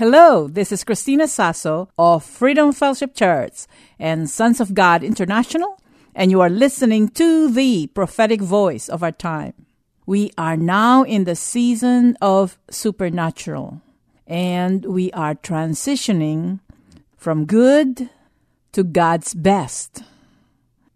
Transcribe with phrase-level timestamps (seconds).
[0.00, 3.66] Hello, this is Christina Sasso of Freedom Fellowship Church
[3.98, 5.78] and Sons of God International,
[6.14, 9.52] and you are listening to the prophetic voice of our time.
[10.06, 13.82] We are now in the season of supernatural,
[14.26, 16.60] and we are transitioning
[17.18, 18.08] from good
[18.72, 20.02] to God's best.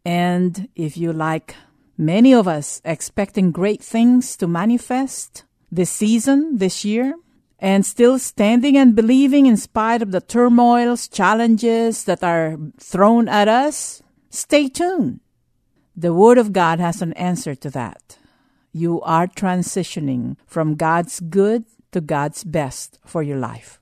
[0.06, 1.56] And if you like
[1.98, 7.16] many of us expecting great things to manifest this season, this year,
[7.64, 13.48] and still standing and believing in spite of the turmoils, challenges that are thrown at
[13.48, 15.20] us, stay tuned.
[15.96, 18.18] The Word of God has an answer to that.
[18.74, 23.80] You are transitioning from God's good to God's best for your life.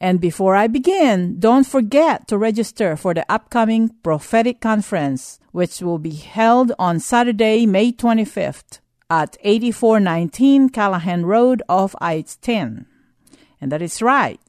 [0.00, 5.98] And before I begin, don't forget to register for the upcoming prophetic conference, which will
[5.98, 12.86] be held on Saturday, May 25th at 8419 Callahan Road off I-10.
[13.60, 14.40] And that is right.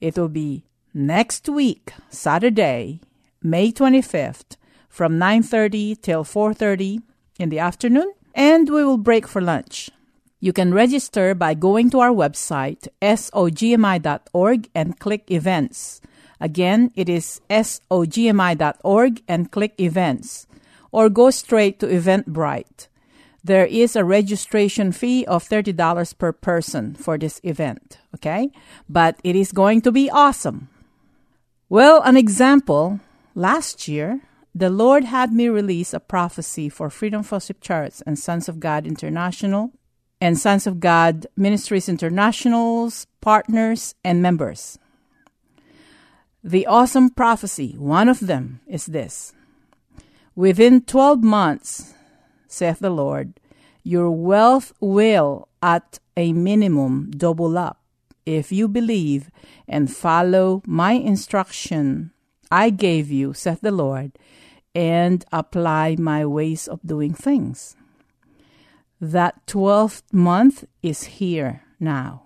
[0.00, 3.00] It will be next week, Saturday,
[3.42, 4.56] May 25th,
[4.88, 7.02] from 9:30 till 4:30
[7.38, 9.90] in the afternoon, and we will break for lunch.
[10.40, 16.00] You can register by going to our website sogmi.org and click events.
[16.40, 20.46] Again, it is sogmi.org and click events
[20.90, 22.88] or go straight to Eventbrite.
[23.42, 28.50] There is a registration fee of $30 per person for this event, okay?
[28.88, 30.68] But it is going to be awesome.
[31.68, 33.00] Well, an example
[33.34, 34.20] last year,
[34.54, 38.86] the Lord had me release a prophecy for Freedom Fellowship Church and Sons of God
[38.86, 39.72] International
[40.20, 44.78] and Sons of God Ministries International's partners and members.
[46.42, 49.32] The awesome prophecy, one of them is this
[50.34, 51.94] Within 12 months,
[52.50, 53.38] saith the Lord,
[53.82, 57.80] your wealth will at a minimum double up
[58.26, 59.30] if you believe
[59.66, 62.10] and follow my instruction
[62.50, 64.18] I gave you, saith the Lord,
[64.74, 67.76] and apply my ways of doing things.
[69.00, 72.24] That 12th month is here now.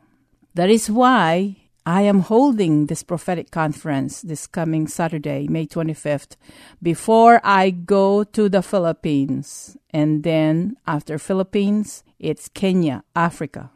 [0.55, 6.37] That is why I am holding this prophetic conference this coming Saturday, May 25th,
[6.83, 9.77] before I go to the Philippines.
[9.91, 13.71] And then after Philippines, it's Kenya, Africa.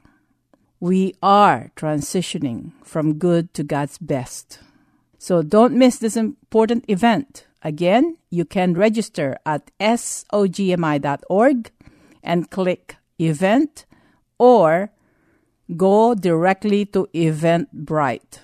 [0.81, 4.61] We are transitioning from good to God's best.
[5.19, 7.47] So don't miss this important event.
[7.63, 11.71] Again, you can register at sogmi.org
[12.23, 13.85] and click event
[14.39, 14.93] or
[15.77, 18.41] go directly to Eventbrite.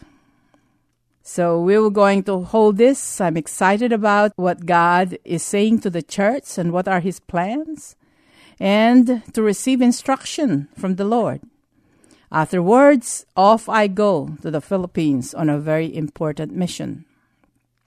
[1.23, 3.21] So we were going to hold this.
[3.21, 7.97] I'm excited about what God is saying to the church and what are his plans
[8.61, 11.41] and to receive instruction from the Lord.
[12.31, 17.05] Afterwards, off I go to the Philippines on a very important mission.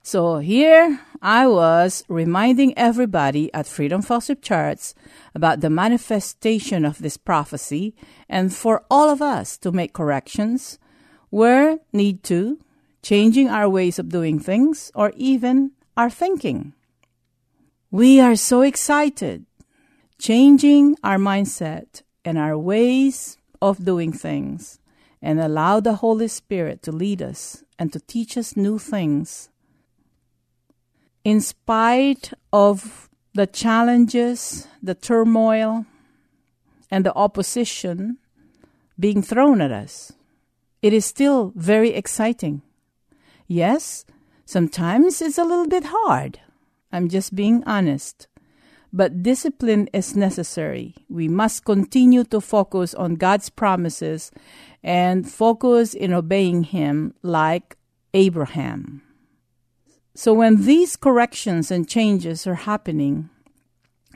[0.08, 4.94] So here I was reminding everybody at Freedom Fellowship Church
[5.34, 7.94] about the manifestation of this prophecy
[8.26, 10.78] and for all of us to make corrections
[11.28, 12.58] where need to,
[13.02, 16.72] changing our ways of doing things or even our thinking.
[17.90, 19.44] We are so excited,
[20.18, 24.80] changing our mindset and our ways of doing things
[25.20, 29.50] and allow the Holy Spirit to lead us and to teach us new things
[31.28, 35.84] in spite of the challenges, the turmoil,
[36.90, 38.16] and the opposition
[38.98, 40.10] being thrown at us,
[40.80, 42.62] it is still very exciting.
[43.46, 44.06] Yes,
[44.46, 46.40] sometimes it's a little bit hard.
[46.90, 48.26] I'm just being honest.
[48.90, 50.94] But discipline is necessary.
[51.10, 54.30] We must continue to focus on God's promises
[54.82, 57.76] and focus in obeying Him like
[58.14, 59.02] Abraham.
[60.18, 63.30] So when these corrections and changes are happening,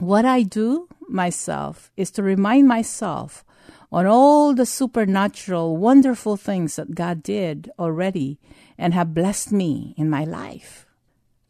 [0.01, 3.45] what I do myself is to remind myself
[3.93, 8.41] on all the supernatural, wonderful things that God did already
[8.77, 10.87] and have blessed me in my life.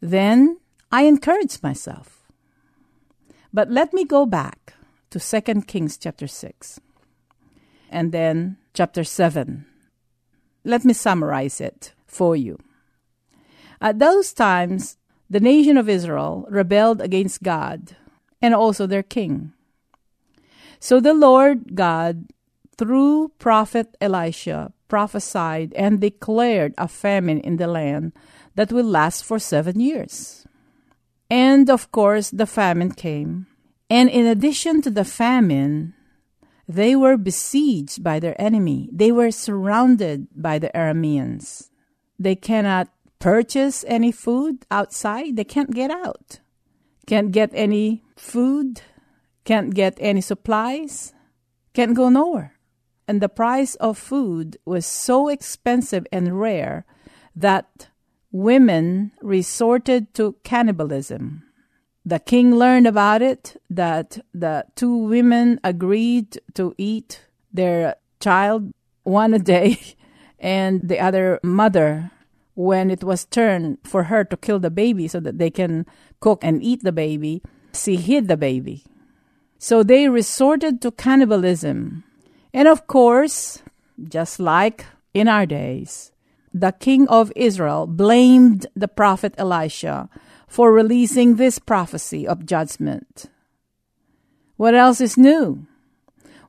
[0.02, 0.58] Then
[0.93, 2.28] I encourage myself.
[3.54, 4.75] But let me go back
[5.08, 6.78] to 2 Kings chapter 6
[7.88, 9.64] and then chapter 7.
[10.62, 12.58] Let me summarize it for you.
[13.82, 14.96] At those times,
[15.29, 17.96] the nation of Israel rebelled against God
[18.40, 19.52] and also their king.
[20.79, 22.31] So the Lord God,
[22.79, 28.12] through prophet Elisha, prophesied and declared a famine in the land
[28.55, 30.46] that will last for seven years.
[31.28, 33.49] And of course, the famine came.
[33.90, 35.94] And in addition to the famine,
[36.69, 38.88] they were besieged by their enemy.
[38.93, 41.70] They were surrounded by the Arameans.
[42.19, 42.88] They cannot
[43.23, 46.41] purchase any food outside, they can't get out.
[47.07, 48.83] Can't get any food,
[49.45, 51.15] can't get any supplies,
[51.73, 52.59] can't go nowhere.
[53.07, 56.85] And the price of food was so expensive and rare
[57.37, 57.89] that
[58.33, 61.45] women resorted to cannibalism.
[62.05, 68.73] The king learned about it that the two women agreed to eat their child
[69.05, 69.79] one a day,
[70.41, 72.11] and the other mother
[72.54, 75.87] when it was turned for her to kill the baby so that they can
[76.20, 77.43] cook and eat the baby,
[77.75, 78.84] she hid the baby.
[79.58, 82.04] So they resorted to cannibalism.
[82.52, 83.62] And of course,
[84.02, 84.84] just like
[85.14, 86.12] in our days,
[86.52, 90.08] the king of Israel blamed the prophet Elisha
[90.46, 93.26] for releasing this prophecy of judgment.
[94.56, 95.66] What else is new?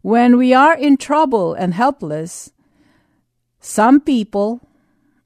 [0.02, 2.52] When we are in trouble and helpless,
[3.62, 4.60] some people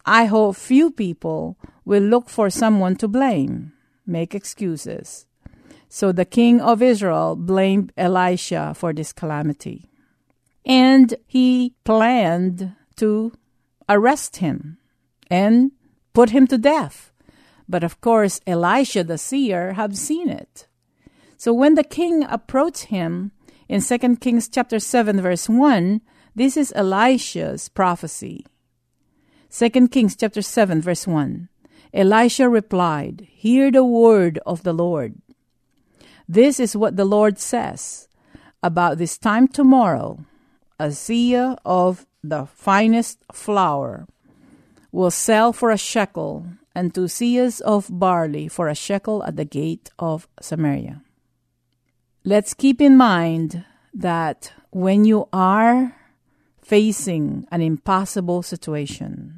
[0.08, 3.74] I hope few people will look for someone to blame,
[4.06, 5.26] make excuses.
[5.90, 9.90] So the king of Israel blamed Elisha for this calamity.
[10.66, 13.34] And he planned to
[13.90, 14.78] arrest him
[15.30, 15.74] and
[16.14, 17.12] put him to death.
[17.68, 20.68] But of course, Elisha the seer had seen it.
[21.36, 23.34] So when the king approached him
[23.68, 26.00] in 2 Kings chapter 7 verse 1,
[26.34, 28.46] this is Elisha's prophecy.
[29.50, 31.50] 2 Kings chapter 7 verse 1.
[31.94, 35.16] Elisha replied, Hear the word of the Lord.
[36.28, 38.08] This is what the Lord says.
[38.62, 40.20] About this time tomorrow,
[40.80, 44.08] a seah of the finest flour
[44.92, 46.46] will sell for a shekel,
[46.76, 51.02] and two seahs of barley for a shekel at the gate of Samaria.
[52.26, 53.64] Let's keep in mind
[53.94, 55.96] that when you are
[56.62, 59.37] facing an impossible situation.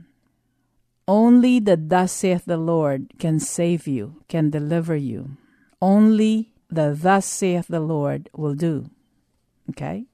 [1.10, 5.38] Only the thus saith the Lord can save you, can deliver you.
[5.82, 8.92] Only the thus saith the Lord will do.
[9.72, 10.06] Okay?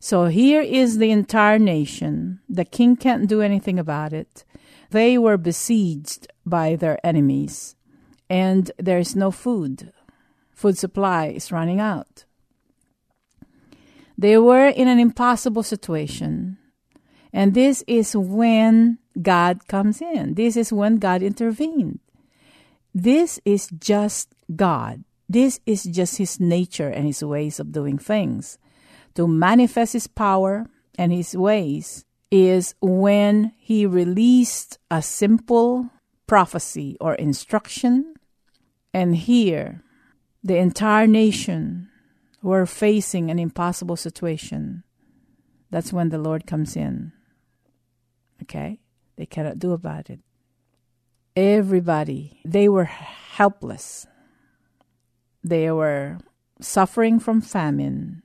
[0.00, 2.40] So here is the entire nation.
[2.48, 4.44] The king can't do anything about it.
[4.90, 7.76] They were besieged by their enemies,
[8.28, 9.92] and there's no food.
[10.50, 12.24] Food supply is running out.
[14.18, 16.58] They were in an impossible situation.
[17.32, 20.34] And this is when God comes in.
[20.34, 22.00] This is when God intervened.
[22.94, 25.04] This is just God.
[25.28, 28.58] This is just His nature and His ways of doing things.
[29.14, 30.66] To manifest His power
[30.98, 35.90] and His ways is when He released a simple
[36.26, 38.14] prophecy or instruction.
[38.92, 39.82] And here,
[40.42, 41.88] the entire nation
[42.42, 44.82] were facing an impossible situation,
[45.70, 47.12] that's when the Lord comes in.
[48.42, 48.80] Okay?
[49.16, 50.20] They cannot do about it.
[51.36, 54.06] Everybody, they were helpless.
[55.44, 56.18] They were
[56.60, 58.22] suffering from famine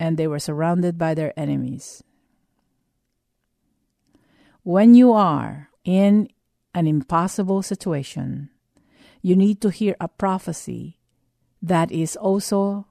[0.00, 2.02] and they were surrounded by their enemies.
[4.62, 6.28] When you are in
[6.74, 8.50] an impossible situation,
[9.22, 10.98] you need to hear a prophecy
[11.60, 12.86] that is also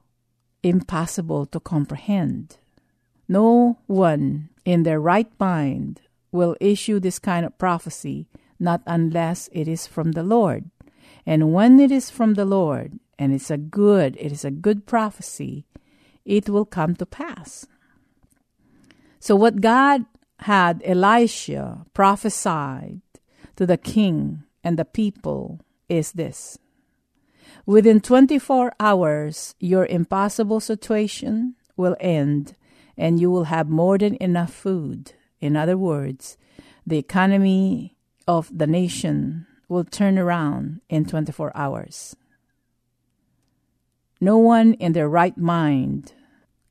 [0.62, 2.58] impossible to comprehend.
[3.28, 6.00] No one in their right mind
[6.30, 8.26] will issue this kind of prophecy
[8.58, 10.70] not unless it is from the Lord.
[11.24, 14.86] And when it is from the Lord, and it's a good, it is a good
[14.86, 15.64] prophecy,
[16.24, 17.66] it will come to pass.
[19.20, 20.06] So what God
[20.40, 23.00] had Elisha prophesied
[23.56, 26.58] to the king and the people is this
[27.66, 32.54] Within 24 hours, your impossible situation will end
[32.96, 35.12] and you will have more than enough food.
[35.40, 36.36] In other words,
[36.86, 42.16] the economy of the nation will turn around in 24 hours.
[44.20, 46.12] No one in their right mind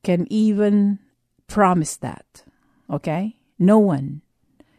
[0.03, 0.99] can even
[1.47, 2.43] promise that.
[2.89, 3.37] Okay?
[3.59, 4.21] No one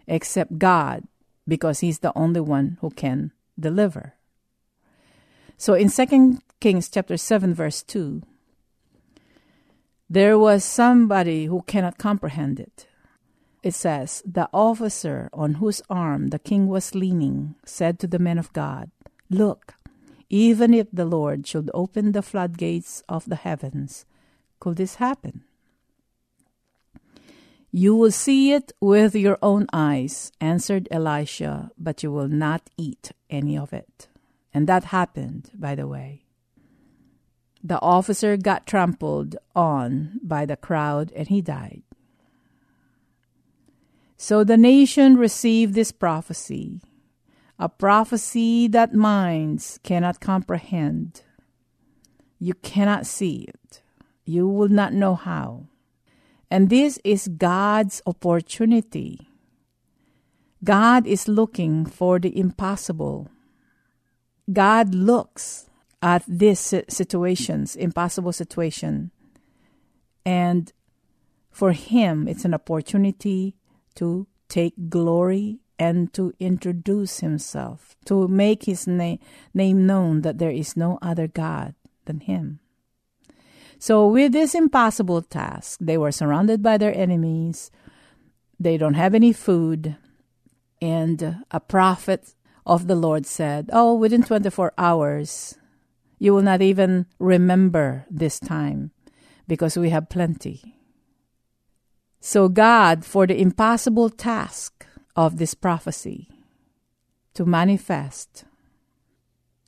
[0.07, 1.05] except God
[1.47, 4.15] because he's the only one who can deliver.
[5.57, 8.23] So in 2 Kings chapter 7 verse 2
[10.11, 12.87] there was somebody who cannot comprehend it.
[13.63, 18.39] It says, The officer on whose arm the king was leaning said to the men
[18.39, 18.91] of God,
[19.31, 19.75] Look,
[20.31, 24.05] even if the Lord should open the floodgates of the heavens,
[24.61, 25.45] could this happen?
[27.71, 33.13] You will see it with your own eyes, answered Elisha, but you will not eat
[33.29, 34.09] any of it.
[34.55, 36.25] And that happened, by the way.
[37.63, 41.83] The officer got trampled on by the crowd and he died.
[44.21, 46.81] So the nation received this prophecy,
[47.57, 51.23] a prophecy that minds cannot comprehend.
[52.41, 53.81] You cannot see it,
[54.25, 55.69] you will not know how.
[56.51, 59.29] And this is God's opportunity.
[60.65, 63.29] God is looking for the impossible.
[64.53, 65.71] God looks
[66.03, 69.13] at these situations, impossible situation,
[70.27, 70.73] and
[71.53, 73.55] for Him, it's an opportunity
[73.99, 79.17] to take glory and to introduce Himself, to make His na-
[79.55, 81.75] name known that there is no other God
[82.07, 82.61] than Him.
[83.79, 87.71] So, with this impossible task, they were surrounded by their enemies.
[88.59, 89.97] They don't have any food.
[90.81, 92.35] And a prophet
[92.67, 95.59] of the Lord said, Oh, within 24 hours,
[96.19, 98.91] you will not even remember this time
[99.47, 100.78] because we have plenty.
[102.21, 106.29] So, God, for the impossible task of this prophecy
[107.35, 108.45] to manifest,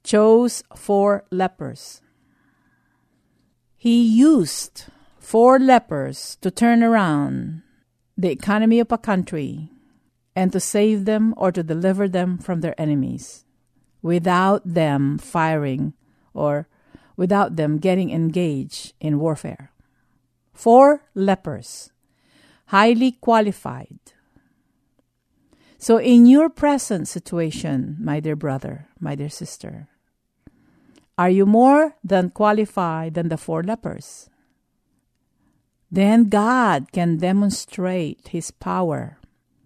[0.02, 2.00] chose four lepers
[3.83, 7.62] he used four lepers to turn around
[8.14, 9.71] the economy of a country
[10.37, 13.47] and to save them or to deliver them from their enemies
[14.02, 15.95] without them firing
[16.35, 16.69] or
[17.16, 19.73] without them getting engaged in warfare.
[20.52, 21.90] Four lepers,
[22.71, 23.99] highly qualified.
[25.77, 29.89] So, in your present situation, my dear brother, my dear sister,
[31.19, 34.31] are you more than qualified than the four lepers?
[35.91, 39.19] Then God can demonstrate His power,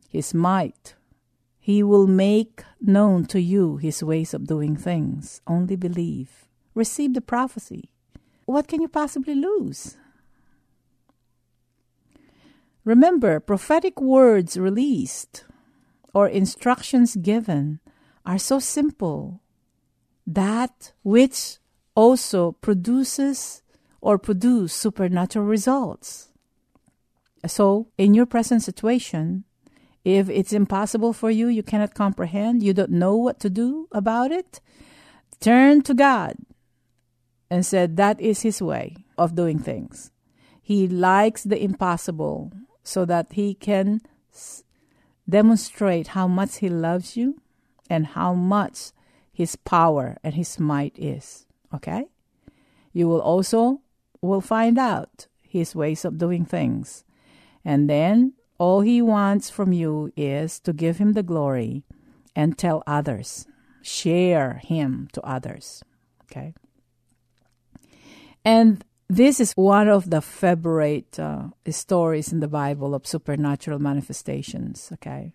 [0.08, 0.94] His might.
[1.60, 5.42] He will make known to you His ways of doing things.
[5.46, 6.48] Only believe.
[6.74, 7.90] Receive the prophecy.
[8.46, 9.96] What can you possibly lose?
[12.84, 15.44] Remember, prophetic words released
[16.12, 17.80] or instructions given
[18.26, 19.40] are so simple
[20.26, 21.58] that which
[21.94, 23.62] also produces
[24.00, 26.28] or produce supernatural results.
[27.46, 29.44] So, in your present situation,
[30.04, 34.30] if it's impossible for you, you cannot comprehend, you don't know what to do about
[34.30, 34.60] it,
[35.40, 36.36] turn to God
[37.50, 40.10] and said that is his way of doing things.
[40.60, 42.52] He likes the impossible
[42.84, 44.00] so that he can
[45.28, 47.40] demonstrate how much he loves you
[47.90, 48.92] and how much
[49.32, 51.46] his power and his might is.
[51.74, 52.04] Okay?
[52.92, 53.80] You will also
[54.20, 57.04] will find out his ways of doing things.
[57.64, 61.84] And then all he wants from you is to give him the glory
[62.36, 63.46] and tell others.
[63.82, 65.82] Share him to others.
[66.24, 66.54] Okay?
[68.44, 74.90] And this is one of the favorite uh, stories in the Bible of supernatural manifestations.
[74.94, 75.34] Okay?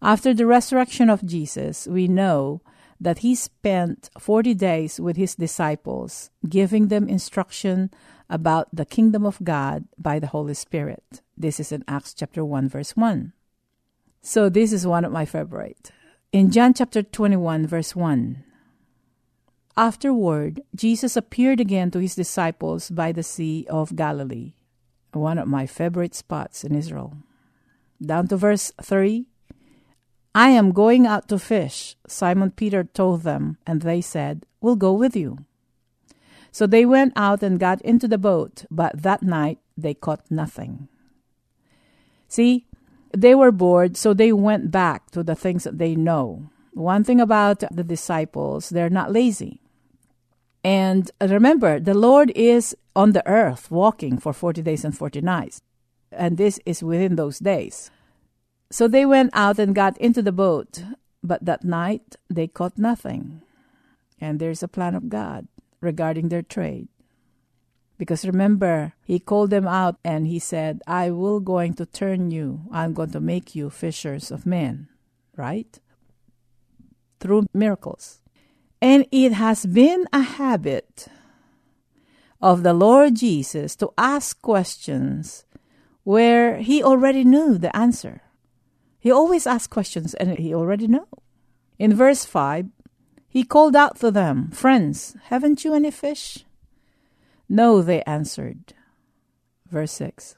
[0.00, 2.62] After the resurrection of Jesus, we know
[3.00, 7.90] that he spent 40 days with his disciples, giving them instruction
[8.28, 11.22] about the kingdom of God by the Holy Spirit.
[11.36, 13.32] This is in Acts chapter 1 verse 1.
[14.22, 15.92] So this is one of my favorite.
[16.32, 18.44] In John chapter 21 verse 1.
[19.78, 24.54] Afterward, Jesus appeared again to his disciples by the Sea of Galilee,
[25.12, 27.18] one of my favorite spots in Israel.
[28.00, 29.26] Down to verse 3.
[30.34, 34.94] I am going out to fish, Simon Peter told them, and they said, We'll go
[34.94, 35.44] with you.
[36.50, 40.88] So they went out and got into the boat, but that night they caught nothing.
[42.28, 42.64] See,
[43.12, 46.48] they were bored, so they went back to the things that they know.
[46.72, 49.60] One thing about the disciples, they're not lazy.
[50.66, 55.62] And remember, the Lord is on the earth walking for 40 days and 40 nights.
[56.10, 57.92] And this is within those days.
[58.72, 60.82] So they went out and got into the boat,
[61.22, 63.42] But that night they caught nothing.
[64.20, 65.46] And there's a plan of God
[65.80, 66.88] regarding their trade.
[67.96, 72.66] Because remember, he called them out and he said, I will going to turn you,
[72.72, 74.88] I'm going to make you fishers of men,
[75.36, 75.78] right?
[77.20, 78.20] Through miracles.
[78.80, 81.08] And it has been a habit
[82.40, 85.44] of the Lord Jesus to ask questions
[86.04, 88.22] where he already knew the answer.
[88.98, 91.06] He always asks questions and he already knew.
[91.78, 92.66] In verse 5,
[93.28, 96.44] he called out to them, Friends, haven't you any fish?
[97.48, 98.74] No, they answered.
[99.68, 100.36] Verse 6.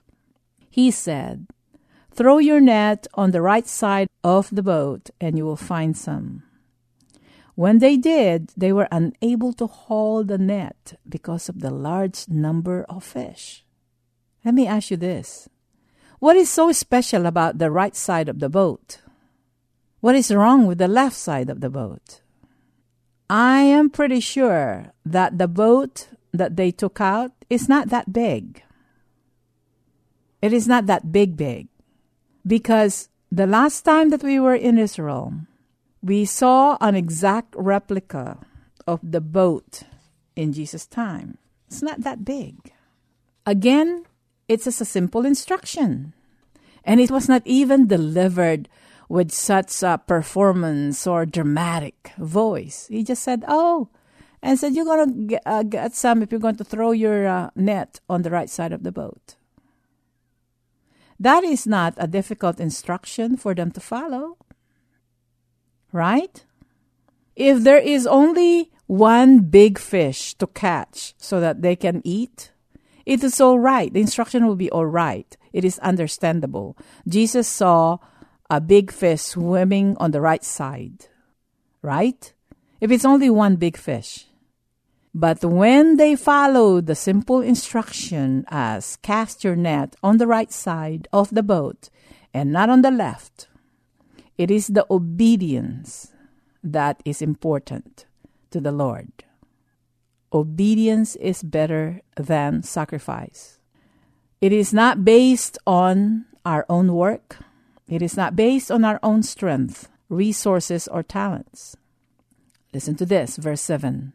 [0.69, 1.47] He said,
[2.11, 6.43] Throw your net on the right side of the boat, and you will find some.
[7.59, 12.87] When they did, they were unable to haul the net because of the large number
[12.89, 13.65] of fish.
[14.45, 15.49] Let me ask you this
[16.21, 19.01] What is so special about the right side of the boat?
[19.99, 22.23] What is wrong with the left side of the boat?
[23.29, 28.63] I am pretty sure that the boat that they took out is not that big.
[30.41, 31.67] It is not that big, big.
[32.47, 35.35] Because the last time that we were in Israel,
[36.03, 38.39] we saw an exact replica
[38.87, 39.83] of the boat
[40.37, 41.39] in Jesus' time.
[41.67, 42.73] It's not that big.
[43.45, 44.05] Again,
[44.47, 46.15] it's just a simple instruction.
[46.85, 48.69] And it was not even delivered
[49.09, 52.87] with such a performance or dramatic voice.
[52.89, 53.89] He just said, Oh,
[54.43, 57.27] and said, You're going to get, uh, get some if you're going to throw your
[57.27, 59.37] uh, net on the right side of the boat.
[61.19, 64.39] That is not a difficult instruction for them to follow
[65.93, 66.45] right?
[67.37, 72.53] If there is only one big fish to catch so that they can eat,
[73.07, 73.93] it is all right.
[73.93, 75.37] The instruction will be all right.
[75.53, 76.77] It is understandable.
[77.07, 77.99] Jesus saw
[78.51, 81.07] a big fish swimming on the right side,
[81.83, 82.33] right?
[82.81, 84.27] If it's only one big fish.
[85.15, 91.09] But when they followed the simple instruction as cast your net on the right side
[91.13, 91.91] of the boat
[92.33, 93.48] and not on the left,
[94.39, 96.13] it is the obedience
[96.63, 98.07] that is important
[98.51, 99.11] to the Lord.
[100.33, 103.59] Obedience is better than sacrifice.
[104.41, 107.39] It is not based on our own work.
[107.89, 111.77] It is not based on our own strength, resources, or talents.
[112.73, 114.13] Listen to this, verse 7.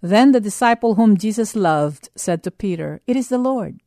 [0.00, 3.80] Then the disciple whom Jesus loved said to Peter, It is the Lord.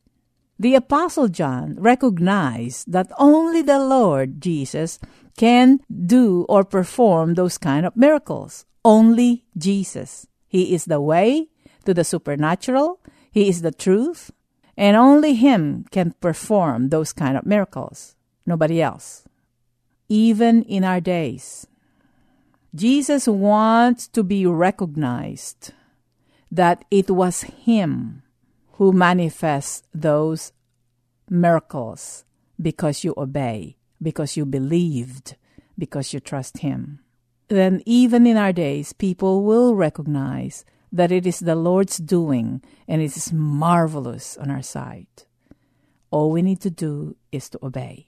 [0.60, 5.00] The Apostle John recognized that only the Lord Jesus
[5.38, 8.66] can do or perform those kind of miracles.
[8.86, 10.28] Only Jesus.
[10.48, 11.50] He is the way
[11.86, 13.00] to the supernatural.
[13.32, 14.32] He is the truth.
[14.78, 18.16] And only Him can perform those kind of miracles.
[18.46, 19.26] Nobody else.
[20.10, 21.68] Even in our days.
[22.76, 25.74] Jesus wants to be recognized
[26.52, 28.23] that it was Him
[28.74, 30.52] who manifests those
[31.30, 32.26] miracles
[32.62, 35.36] because you obey because you believed,
[35.80, 37.00] because you trust Him.
[37.48, 43.02] Then, even in our days, people will recognize that it is the Lord's doing and
[43.02, 45.08] it is marvelous on our side.
[46.12, 48.08] All we need to do is to obey.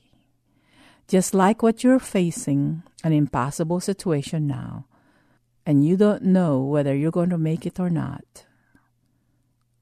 [1.07, 4.85] Just like what you're facing, an impossible situation now,
[5.65, 8.44] and you don't know whether you're going to make it or not,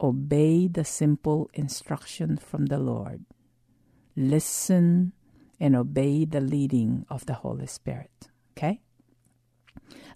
[0.03, 3.25] obey the simple instruction from the Lord.
[4.15, 5.13] Listen
[5.59, 8.29] and obey the leading of the Holy Spirit.
[8.55, 8.81] Okay?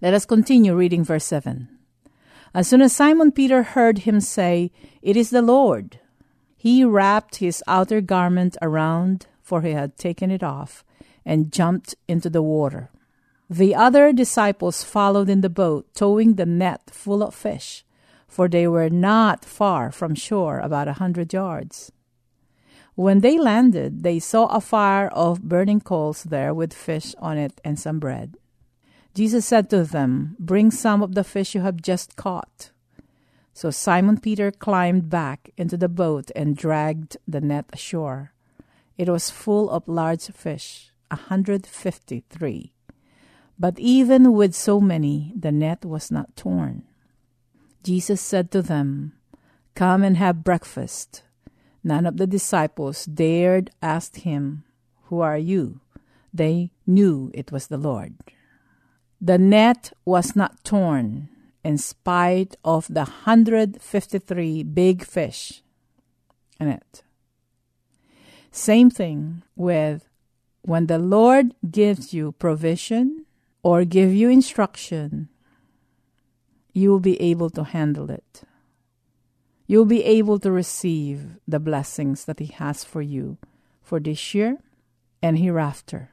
[0.01, 1.69] Let us continue reading verse 7.
[2.53, 4.71] As soon as Simon Peter heard him say,
[5.01, 5.99] It is the Lord,
[6.57, 10.83] he wrapped his outer garment around, for he had taken it off,
[11.23, 12.89] and jumped into the water.
[13.49, 17.85] The other disciples followed in the boat, towing the net full of fish,
[18.27, 21.91] for they were not far from shore, about a hundred yards.
[22.95, 27.61] When they landed, they saw a fire of burning coals there with fish on it
[27.63, 28.37] and some bread.
[29.13, 32.71] Jesus said to them, Bring some of the fish you have just caught.
[33.53, 38.33] So Simon Peter climbed back into the boat and dragged the net ashore.
[38.97, 42.73] It was full of large fish, a hundred fifty three.
[43.59, 46.86] But even with so many, the net was not torn.
[47.83, 49.13] Jesus said to them,
[49.75, 51.23] Come and have breakfast.
[51.83, 54.63] None of the disciples dared ask him,
[55.05, 55.79] Who are you?
[56.33, 58.15] They knew it was the Lord.
[59.21, 61.29] The net was not torn
[61.63, 65.61] in spite of the 153 big fish
[66.59, 67.03] in it.
[68.51, 70.07] Same thing with
[70.61, 73.25] when the Lord gives you provision
[73.63, 75.29] or give you instruction,
[76.77, 78.43] you will be able to handle it.
[79.65, 83.37] You'll be able to receive the blessings that He has for you
[83.81, 84.59] for this year
[85.21, 86.11] and hereafter.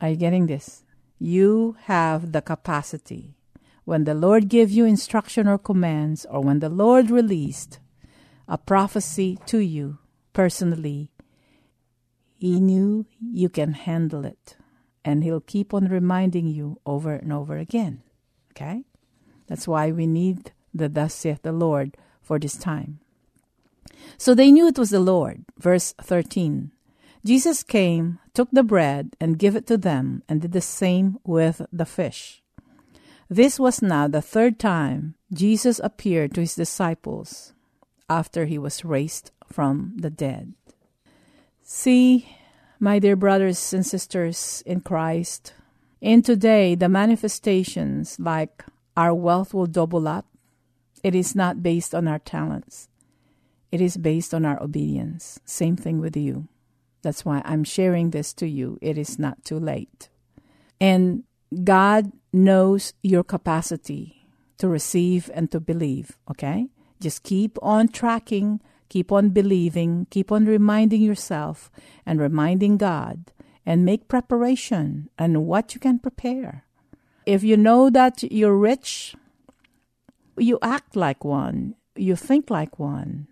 [0.00, 0.84] Are you getting this?
[1.18, 3.36] You have the capacity.
[3.84, 7.78] When the Lord gave you instruction or commands, or when the Lord released
[8.48, 9.98] a prophecy to you
[10.32, 11.10] personally,
[12.34, 14.56] He knew you can handle it.
[15.04, 18.02] And He'll keep on reminding you over and over again.
[18.52, 18.84] Okay?
[19.46, 23.00] That's why we need the Thus saith the Lord for this time.
[24.18, 25.44] So they knew it was the Lord.
[25.58, 26.70] Verse 13.
[27.24, 31.62] Jesus came, took the bread, and gave it to them, and did the same with
[31.72, 32.42] the fish.
[33.28, 37.52] This was now the third time Jesus appeared to his disciples
[38.08, 40.54] after he was raised from the dead.
[41.62, 42.28] See,
[42.78, 45.54] my dear brothers and sisters in Christ,
[46.00, 48.64] in today the manifestations like
[48.96, 50.26] our wealth will double up,
[51.02, 52.88] it is not based on our talents.
[53.70, 55.40] It is based on our obedience.
[55.44, 56.48] Same thing with you.
[57.02, 58.78] That's why I'm sharing this to you.
[58.80, 60.08] It is not too late.
[60.80, 61.24] And
[61.62, 64.28] God knows your capacity
[64.58, 66.68] to receive and to believe, okay?
[67.00, 71.70] Just keep on tracking, keep on believing, keep on reminding yourself
[72.04, 73.32] and reminding God
[73.64, 76.65] and make preparation and what you can prepare.
[77.26, 79.16] If you know that you're rich,
[80.38, 83.26] you act like one, you think like one,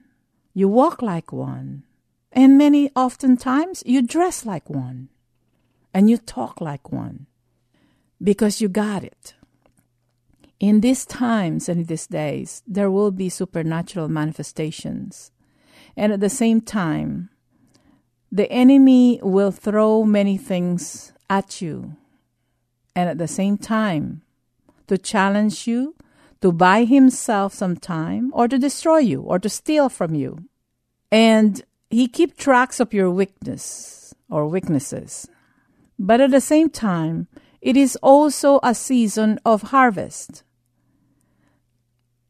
[0.53, 1.85] you walk like one,
[2.33, 5.11] and many oftentimes you dress like one,
[5.95, 7.27] and you talk like one,
[8.21, 9.35] because you got it.
[10.59, 15.31] In these times and these days, there will be supernatural manifestations.
[15.97, 17.29] And at the same time,
[18.33, 21.97] the enemy will throw many things at you
[22.95, 24.23] and at the same time
[24.87, 25.95] to challenge you,
[26.41, 30.45] to buy himself some time, or to destroy you, or to steal from you.
[31.11, 35.29] And he keep tracks of your weakness or weaknesses.
[35.99, 37.29] But at the same time,
[37.61, 40.43] it is also a season of harvest.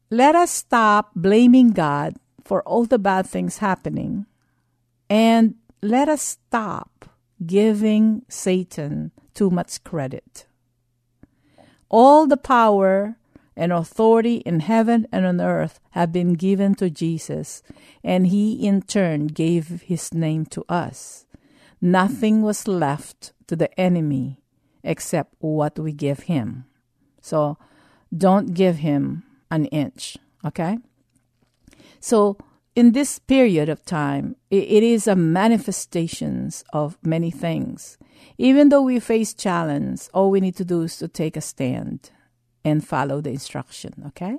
[0.09, 4.27] Let us stop blaming God for all the bad things happening
[5.09, 7.09] and let us stop
[7.45, 10.45] giving Satan too much credit.
[11.89, 13.17] All the power
[13.55, 17.63] and authority in heaven and on earth have been given to Jesus,
[18.03, 21.25] and he in turn gave his name to us.
[21.81, 24.41] Nothing was left to the enemy
[24.83, 26.65] except what we give him.
[27.21, 27.57] So
[28.15, 30.77] don't give him an inch, okay?
[31.99, 32.37] So
[32.75, 37.97] in this period of time, it is a manifestations of many things.
[38.37, 42.11] Even though we face challenge, all we need to do is to take a stand
[42.65, 44.37] and follow the instruction, okay?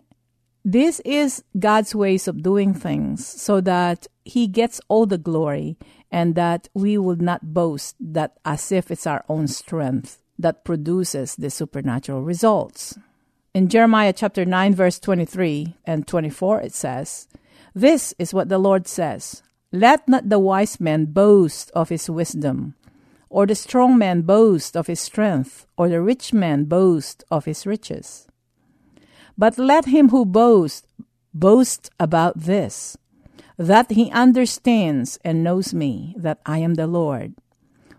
[0.65, 5.79] This is God's ways of doing things so that he gets all the glory
[6.11, 11.37] and that we will not boast that as if it's our own strength that produces
[11.37, 12.99] the supernatural results.
[13.55, 17.29] In Jeremiah chapter 9 verse 23 and 24 it says,
[17.77, 22.75] "This is what the Lord says: Let not the wise man boast of his wisdom,
[23.29, 27.67] or the strong man boast of his strength, or the rich man boast of his
[27.67, 28.29] riches.
[29.37, 30.89] But let him who boasts
[31.35, 32.97] boast about this,
[33.59, 37.35] that he understands and knows me, that I am the Lord,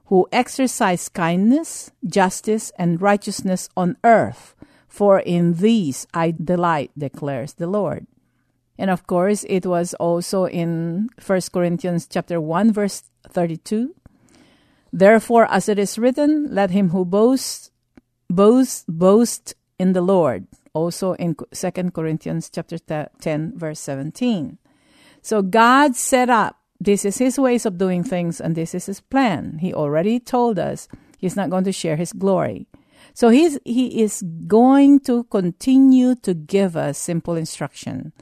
[0.05, 4.55] who exercise kindness, justice, and righteousness on earth,
[4.87, 8.07] for in these I delight, declares the Lord.
[8.77, 13.95] And of course, it was also in 1 Corinthians chapter 1 verse 32
[14.93, 17.71] Therefore, as it is written, let him who boasts
[18.29, 20.47] boast boast in the Lord.
[20.73, 24.57] Also in 2 Corinthians chapter 10 verse 17.
[25.21, 29.01] So God set up this is his ways of doing things and this is his
[29.01, 29.57] plan.
[29.59, 30.87] He already told us
[31.17, 32.67] he's not going to share his glory.
[33.13, 38.13] So he's, he is going to continue to give us simple instruction.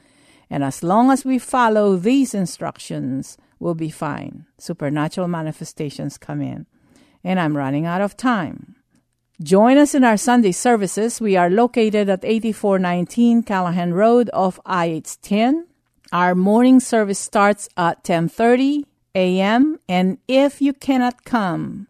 [0.49, 4.45] And as long as we follow these instructions, we'll be fine.
[4.57, 6.65] Supernatural manifestations come in.
[7.23, 8.75] And I'm running out of time.
[9.41, 11.19] Join us in our Sunday services.
[11.19, 15.63] We are located at 8419 Callahan Road off IH10.
[16.13, 19.79] Our morning service starts at 10:30 a.m.
[19.89, 21.87] and if you cannot come,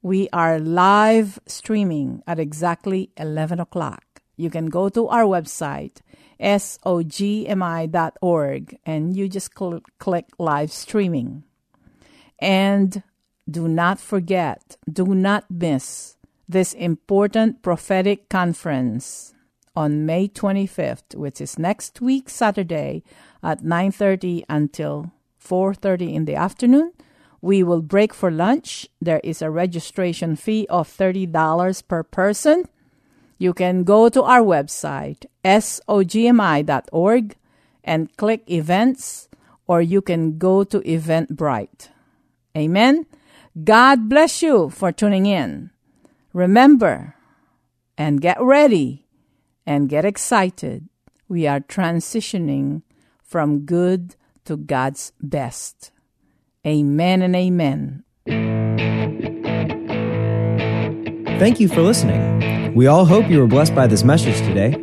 [0.00, 4.22] we are live streaming at exactly 11 o'clock.
[4.36, 6.00] You can go to our website
[6.40, 7.48] sogmi.org,
[8.84, 11.44] and you just cl- click live streaming.
[12.38, 13.02] And
[13.48, 16.16] do not forget, do not miss
[16.48, 19.34] this important prophetic conference
[19.74, 23.02] on May 25th, which is next week Saturday
[23.42, 26.92] at 9:30 until 4:30 in the afternoon.
[27.42, 28.88] We will break for lunch.
[29.00, 32.64] There is a registration fee of $30 per person.
[33.38, 37.36] You can go to our website sogmi.org
[37.84, 39.28] and click events
[39.66, 41.88] or you can go to Eventbrite.
[42.56, 43.06] Amen.
[43.62, 45.70] God bless you for tuning in.
[46.32, 47.14] Remember
[47.96, 49.06] and get ready
[49.66, 50.88] and get excited.
[51.28, 52.82] We are transitioning
[53.22, 55.90] from good to God's best.
[56.66, 58.05] Amen and amen.
[61.38, 62.74] Thank you for listening.
[62.74, 64.74] We all hope you were blessed by this message today.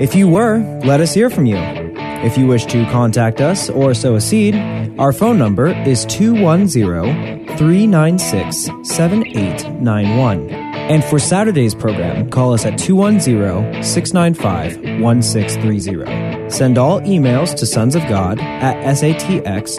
[0.00, 1.56] If you were, let us hear from you.
[1.56, 4.56] If you wish to contact us or sow a seed,
[4.98, 10.50] our phone number is 210 396 7891.
[10.50, 16.50] And for Saturday's program, call us at 210 695 1630.
[16.50, 19.78] Send all emails to sons of God at satx.rr.com